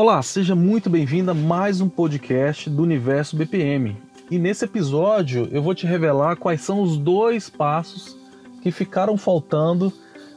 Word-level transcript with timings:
Olá, 0.00 0.22
seja 0.22 0.54
muito 0.54 0.88
bem-vindo 0.88 1.32
a 1.32 1.34
mais 1.34 1.80
um 1.80 1.88
podcast 1.88 2.70
do 2.70 2.84
Universo 2.84 3.34
BPM. 3.34 3.96
E 4.30 4.38
nesse 4.38 4.64
episódio 4.64 5.48
eu 5.50 5.60
vou 5.60 5.74
te 5.74 5.88
revelar 5.88 6.36
quais 6.36 6.60
são 6.60 6.80
os 6.80 6.96
dois 6.96 7.50
passos 7.50 8.16
que 8.62 8.70
ficaram 8.70 9.18
faltando 9.18 9.92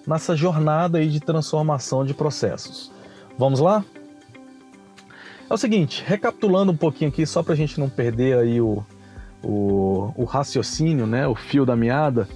nessa 0.07 0.35
jornada 0.35 0.97
aí 0.97 1.07
de 1.07 1.19
transformação 1.19 2.03
de 2.03 2.11
processos. 2.11 2.91
Vamos 3.37 3.59
lá? 3.59 3.85
É 5.47 5.53
o 5.53 5.57
seguinte, 5.57 6.03
recapitulando 6.07 6.71
um 6.71 6.75
pouquinho 6.77 7.11
aqui, 7.11 7.23
só 7.27 7.43
para 7.43 7.53
a 7.53 7.57
gente 7.57 7.79
não 7.79 7.87
perder 7.87 8.39
aí 8.39 8.59
o, 8.59 8.83
o, 9.43 10.11
o 10.15 10.23
raciocínio, 10.23 11.05
né, 11.05 11.27
o 11.27 11.35
fio 11.35 11.67
da 11.67 11.75
meada, 11.75 12.27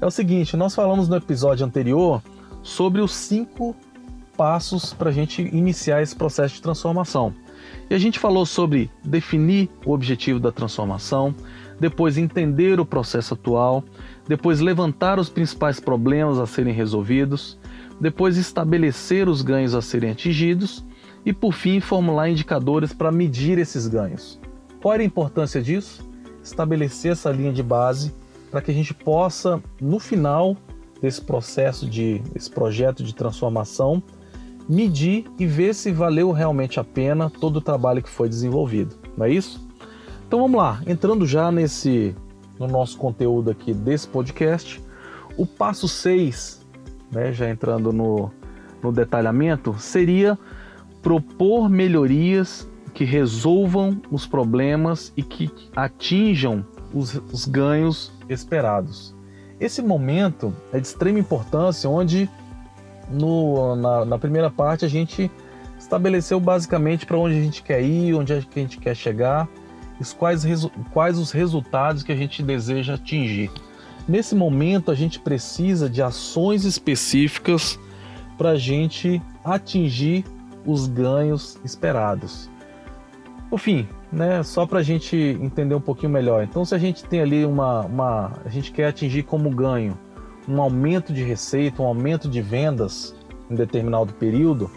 é 0.00 0.06
o 0.06 0.10
seguinte, 0.10 0.56
nós 0.56 0.72
falamos 0.72 1.08
no 1.08 1.16
episódio 1.16 1.66
anterior 1.66 2.22
sobre 2.62 3.00
os 3.00 3.12
cinco 3.12 3.74
passos 4.40 4.94
para 4.94 5.10
a 5.10 5.12
gente 5.12 5.42
iniciar 5.42 6.00
esse 6.00 6.16
processo 6.16 6.54
de 6.54 6.62
transformação. 6.62 7.34
E 7.90 7.94
a 7.94 7.98
gente 7.98 8.18
falou 8.18 8.46
sobre 8.46 8.90
definir 9.04 9.68
o 9.84 9.92
objetivo 9.92 10.40
da 10.40 10.50
transformação, 10.50 11.34
depois 11.78 12.16
entender 12.16 12.80
o 12.80 12.86
processo 12.86 13.34
atual, 13.34 13.84
depois 14.26 14.60
levantar 14.60 15.18
os 15.18 15.28
principais 15.28 15.78
problemas 15.78 16.38
a 16.38 16.46
serem 16.46 16.72
resolvidos, 16.72 17.58
depois 18.00 18.38
estabelecer 18.38 19.28
os 19.28 19.42
ganhos 19.42 19.74
a 19.74 19.82
serem 19.82 20.12
atingidos 20.12 20.82
e, 21.22 21.34
por 21.34 21.52
fim, 21.52 21.78
formular 21.78 22.30
indicadores 22.30 22.94
para 22.94 23.12
medir 23.12 23.58
esses 23.58 23.86
ganhos. 23.86 24.40
Qual 24.80 24.94
era 24.94 25.02
a 25.02 25.06
importância 25.06 25.60
disso? 25.60 26.02
Estabelecer 26.42 27.12
essa 27.12 27.30
linha 27.30 27.52
de 27.52 27.62
base 27.62 28.10
para 28.50 28.62
que 28.62 28.70
a 28.70 28.74
gente 28.74 28.94
possa, 28.94 29.62
no 29.78 29.98
final 29.98 30.56
desse 31.02 31.20
processo 31.20 31.86
de 31.86 32.22
esse 32.34 32.50
projeto 32.50 33.04
de 33.04 33.14
transformação, 33.14 34.02
medir 34.70 35.24
e 35.36 35.46
ver 35.46 35.74
se 35.74 35.90
valeu 35.90 36.30
realmente 36.30 36.78
a 36.78 36.84
pena 36.84 37.28
todo 37.28 37.56
o 37.56 37.60
trabalho 37.60 38.00
que 38.00 38.08
foi 38.08 38.28
desenvolvido. 38.28 38.94
Não 39.16 39.26
é 39.26 39.30
isso? 39.30 39.68
Então 40.26 40.38
vamos 40.38 40.56
lá, 40.56 40.80
entrando 40.86 41.26
já 41.26 41.50
nesse 41.50 42.14
no 42.56 42.68
nosso 42.68 42.96
conteúdo 42.96 43.50
aqui 43.50 43.74
desse 43.74 44.06
podcast, 44.06 44.80
o 45.36 45.44
passo 45.44 45.88
6, 45.88 46.64
né, 47.10 47.32
já 47.32 47.48
entrando 47.48 47.92
no, 47.92 48.30
no 48.82 48.92
detalhamento, 48.92 49.74
seria 49.78 50.38
propor 51.02 51.68
melhorias 51.68 52.68
que 52.92 53.04
resolvam 53.04 54.00
os 54.10 54.26
problemas 54.26 55.12
e 55.16 55.22
que 55.22 55.50
atinjam 55.74 56.64
os, 56.94 57.14
os 57.32 57.44
ganhos 57.46 58.12
esperados. 58.28 59.16
Esse 59.58 59.82
momento 59.82 60.54
é 60.72 60.78
de 60.78 60.86
extrema 60.86 61.18
importância, 61.18 61.88
onde 61.88 62.28
no, 63.10 63.74
na, 63.76 64.04
na 64.04 64.18
primeira 64.18 64.50
parte 64.50 64.84
a 64.84 64.88
gente 64.88 65.30
estabeleceu 65.78 66.38
basicamente 66.38 67.06
para 67.06 67.18
onde 67.18 67.38
a 67.38 67.42
gente 67.42 67.62
quer 67.62 67.82
ir, 67.82 68.14
onde 68.14 68.32
é 68.32 68.36
a 68.36 68.40
gente 68.40 68.78
quer 68.78 68.94
chegar, 68.94 69.48
quais, 70.18 70.44
quais 70.92 71.18
os 71.18 71.30
resultados 71.30 72.02
que 72.02 72.12
a 72.12 72.16
gente 72.16 72.42
deseja 72.42 72.94
atingir. 72.94 73.50
Nesse 74.06 74.34
momento 74.34 74.90
a 74.90 74.94
gente 74.94 75.18
precisa 75.20 75.88
de 75.88 76.02
ações 76.02 76.64
específicas 76.64 77.78
para 78.36 78.50
a 78.50 78.56
gente 78.56 79.20
atingir 79.44 80.24
os 80.64 80.86
ganhos 80.86 81.58
esperados. 81.64 82.50
Por 83.48 83.58
fim, 83.58 83.88
né, 84.12 84.42
só 84.42 84.66
para 84.66 84.78
a 84.78 84.82
gente 84.82 85.16
entender 85.40 85.74
um 85.74 85.80
pouquinho 85.80 86.12
melhor. 86.12 86.44
Então, 86.44 86.64
se 86.64 86.74
a 86.74 86.78
gente 86.78 87.04
tem 87.04 87.20
ali 87.20 87.44
uma, 87.44 87.80
uma, 87.82 88.32
a 88.44 88.48
gente 88.48 88.70
quer 88.70 88.86
atingir 88.86 89.24
como 89.24 89.50
ganho 89.50 89.98
um 90.50 90.60
aumento 90.60 91.12
de 91.12 91.22
receita, 91.22 91.82
um 91.82 91.86
aumento 91.86 92.28
de 92.28 92.42
vendas 92.42 93.14
em 93.48 93.54
determinado 93.54 94.12
período, 94.14 94.70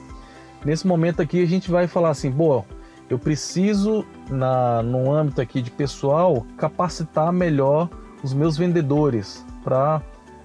nesse 0.63 0.85
momento 0.85 1.21
aqui 1.21 1.41
a 1.41 1.47
gente 1.47 1.71
vai 1.71 1.87
falar 1.87 2.09
assim, 2.09 2.29
boa, 2.29 2.63
eu 3.09 3.17
preciso 3.17 4.05
na 4.29 4.81
no 4.83 5.11
âmbito 5.11 5.41
aqui 5.41 5.61
de 5.61 5.71
pessoal 5.71 6.45
capacitar 6.57 7.33
melhor 7.33 7.89
os 8.23 8.33
meus 8.33 8.57
vendedores 8.57 9.45
para 9.63 10.01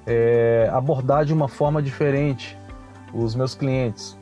é, 0.06 0.68
abordar 0.72 1.24
de 1.24 1.32
uma 1.32 1.48
forma 1.48 1.82
diferente 1.82 2.58
os 3.12 3.34
meus 3.34 3.54
clientes. 3.54 4.18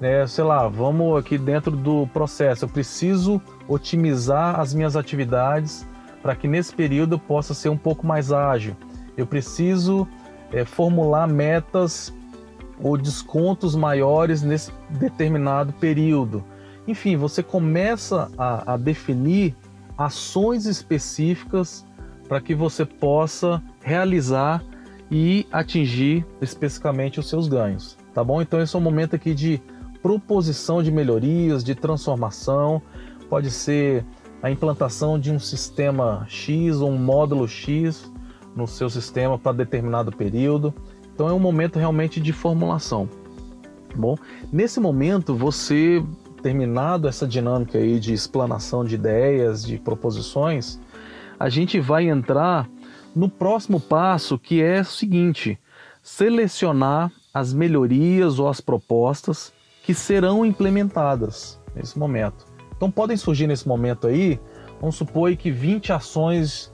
É, 0.00 0.26
sei 0.26 0.44
lá, 0.44 0.68
vamos 0.68 1.18
aqui 1.18 1.36
dentro 1.36 1.72
do 1.72 2.06
processo. 2.08 2.64
Eu 2.64 2.68
preciso 2.68 3.40
otimizar 3.66 4.60
as 4.60 4.72
minhas 4.72 4.94
atividades 4.94 5.86
para 6.22 6.36
que 6.36 6.46
nesse 6.46 6.72
período 6.72 7.14
eu 7.14 7.18
possa 7.18 7.52
ser 7.52 7.68
um 7.68 7.76
pouco 7.76 8.06
mais 8.06 8.30
ágil. 8.30 8.76
Eu 9.16 9.26
preciso 9.26 10.06
é, 10.52 10.64
formular 10.64 11.26
metas 11.26 12.12
ou 12.80 12.96
descontos 12.96 13.74
maiores 13.74 14.42
nesse 14.42 14.72
determinado 14.90 15.72
período. 15.74 16.44
Enfim, 16.86 17.16
você 17.16 17.42
começa 17.42 18.30
a, 18.38 18.74
a 18.74 18.76
definir 18.76 19.54
ações 19.96 20.64
específicas 20.64 21.84
para 22.28 22.40
que 22.40 22.54
você 22.54 22.84
possa 22.84 23.62
realizar 23.82 24.62
e 25.10 25.46
atingir 25.50 26.24
especificamente 26.40 27.18
os 27.18 27.28
seus 27.28 27.48
ganhos, 27.48 27.96
tá 28.14 28.22
bom? 28.22 28.40
Então 28.42 28.60
esse 28.60 28.76
é 28.76 28.78
um 28.78 28.82
momento 28.82 29.16
aqui 29.16 29.34
de 29.34 29.60
proposição 30.02 30.82
de 30.82 30.92
melhorias, 30.92 31.64
de 31.64 31.74
transformação, 31.74 32.80
pode 33.28 33.50
ser 33.50 34.04
a 34.42 34.50
implantação 34.50 35.18
de 35.18 35.30
um 35.30 35.38
sistema 35.38 36.24
X 36.28 36.76
ou 36.76 36.90
um 36.90 36.98
módulo 36.98 37.48
X 37.48 38.10
no 38.58 38.66
seu 38.66 38.90
sistema 38.90 39.38
para 39.38 39.52
determinado 39.52 40.10
período. 40.10 40.74
Então 41.14 41.28
é 41.28 41.32
um 41.32 41.38
momento 41.38 41.78
realmente 41.78 42.20
de 42.20 42.32
formulação. 42.32 43.08
Bom, 43.94 44.16
nesse 44.52 44.80
momento 44.80 45.34
você 45.34 46.04
terminado 46.42 47.06
essa 47.06 47.26
dinâmica 47.26 47.78
aí 47.78 48.00
de 48.00 48.12
explanação 48.12 48.84
de 48.84 48.96
ideias, 48.96 49.64
de 49.64 49.78
proposições, 49.78 50.80
a 51.38 51.48
gente 51.48 51.78
vai 51.78 52.08
entrar 52.08 52.68
no 53.14 53.28
próximo 53.28 53.80
passo 53.80 54.36
que 54.36 54.60
é 54.60 54.80
o 54.80 54.84
seguinte: 54.84 55.56
selecionar 56.02 57.12
as 57.32 57.54
melhorias 57.54 58.40
ou 58.40 58.48
as 58.48 58.60
propostas 58.60 59.52
que 59.84 59.94
serão 59.94 60.44
implementadas 60.44 61.60
nesse 61.76 61.96
momento. 61.96 62.44
Então 62.76 62.90
podem 62.90 63.16
surgir 63.16 63.46
nesse 63.46 63.68
momento 63.68 64.08
aí, 64.08 64.40
vamos 64.80 64.96
supor 64.96 65.34
que 65.36 65.48
20 65.48 65.92
ações 65.92 66.72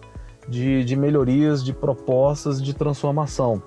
de, 0.49 0.85
de 0.85 0.97
melhorias, 0.97 1.65
de 1.65 1.73
propostas 1.73 2.63
de 2.63 2.75
transformação, 2.75 3.63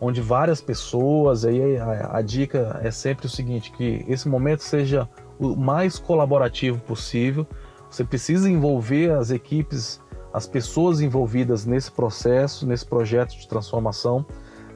onde 0.00 0.20
várias 0.20 0.60
pessoas, 0.60 1.44
aí 1.44 1.76
a, 1.76 2.16
a 2.18 2.22
dica 2.22 2.80
é 2.82 2.90
sempre 2.90 3.26
o 3.26 3.28
seguinte, 3.28 3.72
que 3.72 4.04
esse 4.08 4.28
momento 4.28 4.62
seja 4.62 5.08
o 5.38 5.54
mais 5.56 5.98
colaborativo 5.98 6.78
possível, 6.80 7.46
você 7.90 8.04
precisa 8.04 8.48
envolver 8.48 9.12
as 9.12 9.30
equipes, 9.30 10.00
as 10.32 10.46
pessoas 10.46 11.00
envolvidas 11.00 11.66
nesse 11.66 11.90
processo, 11.90 12.66
nesse 12.66 12.86
projeto 12.86 13.36
de 13.36 13.46
transformação, 13.46 14.24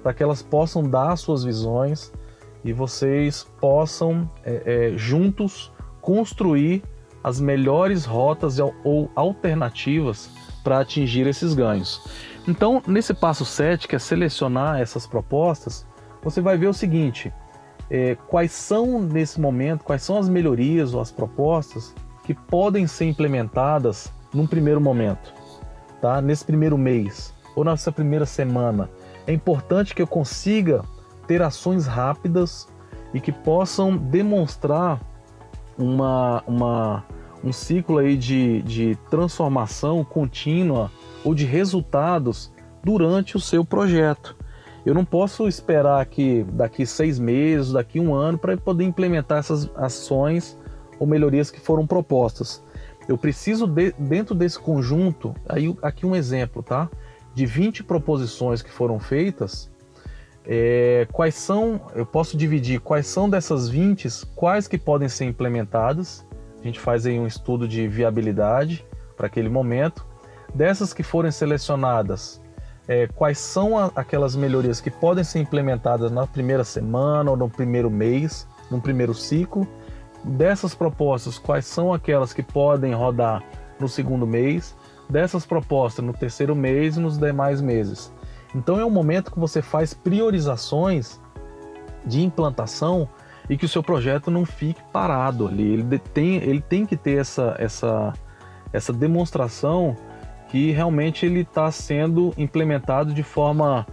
para 0.02 0.12
que 0.12 0.22
elas 0.22 0.42
possam 0.42 0.82
dar 0.82 1.16
suas 1.16 1.42
visões 1.42 2.12
e 2.62 2.72
vocês 2.72 3.46
possam 3.60 4.30
é, 4.44 4.90
é, 4.92 4.98
juntos 4.98 5.72
construir 6.00 6.82
as 7.24 7.40
melhores 7.40 8.04
rotas 8.04 8.58
ou 8.84 9.10
alternativas 9.16 10.30
para 10.66 10.80
atingir 10.80 11.28
esses 11.28 11.54
ganhos. 11.54 12.02
Então, 12.48 12.82
nesse 12.88 13.14
passo 13.14 13.44
7, 13.44 13.86
que 13.86 13.94
é 13.94 14.00
selecionar 14.00 14.80
essas 14.80 15.06
propostas, 15.06 15.86
você 16.24 16.40
vai 16.40 16.58
ver 16.58 16.66
o 16.66 16.74
seguinte: 16.74 17.32
é, 17.88 18.16
quais 18.26 18.50
são, 18.50 19.00
nesse 19.00 19.40
momento, 19.40 19.84
quais 19.84 20.02
são 20.02 20.18
as 20.18 20.28
melhorias 20.28 20.92
ou 20.92 21.00
as 21.00 21.12
propostas 21.12 21.94
que 22.24 22.34
podem 22.34 22.84
ser 22.88 23.04
implementadas 23.04 24.12
num 24.34 24.44
primeiro 24.44 24.80
momento, 24.80 25.32
tá? 26.02 26.20
nesse 26.20 26.44
primeiro 26.44 26.76
mês 26.76 27.32
ou 27.54 27.64
nessa 27.64 27.92
primeira 27.92 28.26
semana. 28.26 28.90
É 29.24 29.32
importante 29.32 29.94
que 29.94 30.02
eu 30.02 30.06
consiga 30.06 30.82
ter 31.28 31.42
ações 31.42 31.86
rápidas 31.86 32.66
e 33.14 33.20
que 33.20 33.30
possam 33.30 33.96
demonstrar 33.96 35.00
uma, 35.78 36.42
uma, 36.44 37.04
um 37.42 37.52
ciclo 37.52 37.98
aí 37.98 38.16
de, 38.16 38.62
de 38.62 38.96
transformação 39.10 40.04
contínua 40.04 40.90
ou 41.24 41.34
de 41.34 41.44
resultados 41.44 42.52
durante 42.82 43.36
o 43.36 43.40
seu 43.40 43.64
projeto. 43.64 44.36
Eu 44.84 44.94
não 44.94 45.04
posso 45.04 45.48
esperar 45.48 46.04
que 46.06 46.44
daqui 46.52 46.86
seis 46.86 47.18
meses, 47.18 47.72
daqui 47.72 47.98
um 47.98 48.14
ano, 48.14 48.38
para 48.38 48.56
poder 48.56 48.84
implementar 48.84 49.38
essas 49.38 49.68
ações 49.76 50.56
ou 50.98 51.06
melhorias 51.06 51.50
que 51.50 51.58
foram 51.58 51.86
propostas. 51.86 52.62
Eu 53.08 53.18
preciso, 53.18 53.66
de, 53.66 53.92
dentro 53.98 54.34
desse 54.34 54.58
conjunto, 54.58 55.34
aí 55.48 55.74
aqui 55.82 56.06
um 56.06 56.14
exemplo, 56.14 56.62
tá? 56.62 56.88
De 57.34 57.44
20 57.44 57.82
proposições 57.82 58.62
que 58.62 58.70
foram 58.70 58.98
feitas, 59.00 59.70
é, 60.44 61.06
quais 61.12 61.34
são, 61.34 61.80
eu 61.94 62.06
posso 62.06 62.36
dividir 62.36 62.80
quais 62.80 63.08
são 63.08 63.28
dessas 63.28 63.68
20, 63.68 64.08
quais 64.36 64.68
que 64.68 64.78
podem 64.78 65.08
ser 65.08 65.24
implementadas 65.24 66.24
gente 66.66 66.80
faz 66.80 67.06
aí 67.06 67.18
um 67.18 67.26
estudo 67.26 67.66
de 67.66 67.86
viabilidade 67.88 68.84
para 69.16 69.26
aquele 69.26 69.48
momento. 69.48 70.06
Dessas 70.54 70.92
que 70.92 71.02
forem 71.02 71.30
selecionadas, 71.30 72.40
é, 72.88 73.06
quais 73.08 73.38
são 73.38 73.78
a, 73.78 73.90
aquelas 73.96 74.36
melhorias 74.36 74.80
que 74.80 74.90
podem 74.90 75.24
ser 75.24 75.40
implementadas 75.40 76.10
na 76.10 76.26
primeira 76.26 76.64
semana 76.64 77.30
ou 77.30 77.36
no 77.36 77.48
primeiro 77.48 77.90
mês, 77.90 78.46
no 78.70 78.80
primeiro 78.80 79.14
ciclo, 79.14 79.66
dessas 80.24 80.74
propostas, 80.74 81.38
quais 81.38 81.66
são 81.66 81.92
aquelas 81.92 82.32
que 82.32 82.42
podem 82.42 82.94
rodar 82.94 83.42
no 83.78 83.88
segundo 83.88 84.26
mês, 84.26 84.74
dessas 85.08 85.44
propostas 85.46 86.04
no 86.04 86.12
terceiro 86.12 86.54
mês 86.54 86.96
e 86.96 87.00
nos 87.00 87.18
demais 87.18 87.60
meses. 87.60 88.12
Então 88.54 88.78
é 88.80 88.84
um 88.84 88.90
momento 88.90 89.30
que 89.30 89.38
você 89.38 89.60
faz 89.60 89.92
priorizações 89.92 91.20
de 92.04 92.22
implantação 92.22 93.08
e 93.48 93.56
que 93.56 93.64
o 93.64 93.68
seu 93.68 93.82
projeto 93.82 94.30
não 94.30 94.44
fique 94.44 94.82
parado 94.92 95.46
ali. 95.46 95.74
Ele 95.74 95.98
tem, 95.98 96.36
ele 96.36 96.60
tem 96.60 96.84
que 96.84 96.96
ter 96.96 97.18
essa, 97.18 97.54
essa, 97.58 98.12
essa 98.72 98.92
demonstração 98.92 99.96
que 100.48 100.70
realmente 100.70 101.26
ele 101.26 101.40
está 101.40 101.70
sendo 101.70 102.32
implementado 102.36 103.12
de 103.12 103.22
forma 103.22 103.86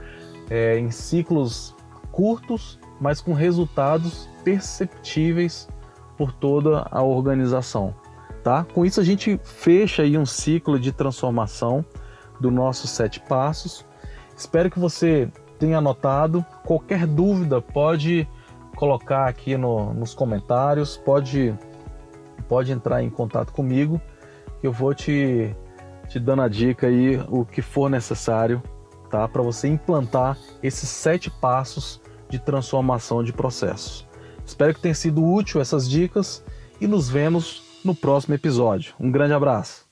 é, 0.49 0.77
em 0.77 0.91
ciclos 0.91 1.75
curtos, 2.11 2.79
mas 2.99 3.19
com 3.21 3.33
resultados 3.33 4.29
perceptíveis 4.43 5.67
por 6.17 6.31
toda 6.31 6.87
a 6.91 7.01
organização. 7.01 7.93
Tá? 8.43 8.65
Com 8.73 8.85
isso 8.85 8.99
a 8.99 9.03
gente 9.03 9.39
fecha 9.43 10.03
aí 10.03 10.17
um 10.17 10.25
ciclo 10.25 10.79
de 10.79 10.91
transformação 10.91 11.83
do 12.39 12.51
nosso 12.51 12.87
sete 12.87 13.19
passos. 13.21 13.85
Espero 14.35 14.69
que 14.69 14.79
você 14.79 15.29
tenha 15.57 15.77
anotado. 15.77 16.45
Qualquer 16.65 17.07
dúvida 17.07 17.61
pode 17.61 18.27
colocar 18.83 19.29
aqui 19.29 19.55
no, 19.55 19.93
nos 19.93 20.13
comentários, 20.13 20.97
pode, 20.97 21.57
pode 22.49 22.73
entrar 22.73 23.01
em 23.01 23.09
contato 23.09 23.53
comigo, 23.53 24.01
que 24.59 24.67
eu 24.67 24.73
vou 24.73 24.93
te, 24.93 25.55
te 26.09 26.19
dando 26.19 26.41
a 26.41 26.49
dica 26.49 26.87
aí, 26.87 27.17
o 27.29 27.45
que 27.45 27.61
for 27.61 27.89
necessário, 27.89 28.61
tá? 29.09 29.25
Para 29.25 29.41
você 29.41 29.69
implantar 29.69 30.37
esses 30.61 30.89
sete 30.89 31.31
passos 31.31 32.01
de 32.27 32.39
transformação 32.39 33.23
de 33.23 33.31
processos. 33.31 34.05
Espero 34.45 34.73
que 34.73 34.81
tenha 34.81 34.93
sido 34.93 35.23
útil 35.23 35.61
essas 35.61 35.89
dicas 35.89 36.43
e 36.81 36.85
nos 36.85 37.09
vemos 37.09 37.63
no 37.85 37.95
próximo 37.95 38.35
episódio. 38.35 38.93
Um 38.99 39.09
grande 39.09 39.33
abraço! 39.33 39.82